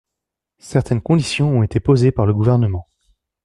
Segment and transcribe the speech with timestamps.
[0.57, 2.87] Certaines conditions ont été posées par le Gouvernement.